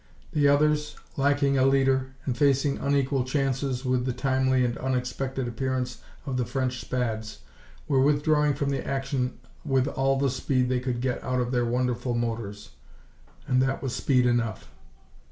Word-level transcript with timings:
The 0.33 0.47
others, 0.47 0.95
lacking 1.15 1.59
a 1.59 1.65
leader, 1.67 2.15
and 2.25 2.35
facing 2.35 2.79
unequal 2.79 3.23
chances 3.23 3.85
with 3.85 4.05
the 4.05 4.13
timely 4.13 4.65
and 4.65 4.75
unexpected 4.79 5.47
appearance 5.47 6.01
of 6.25 6.37
the 6.37 6.43
French 6.47 6.81
Spads, 6.81 7.41
were 7.87 8.01
withdrawing 8.01 8.55
from 8.55 8.71
the 8.71 8.83
action 8.83 9.37
with 9.63 9.87
all 9.87 10.17
the 10.17 10.31
speed 10.31 10.69
they 10.69 10.79
could 10.79 11.01
get 11.01 11.23
out 11.23 11.39
of 11.39 11.51
their 11.51 11.65
wonderful 11.65 12.15
motors. 12.15 12.71
And 13.47 13.61
that 13.61 13.83
was 13.83 13.93
speed 13.95 14.25
enough. 14.25 14.71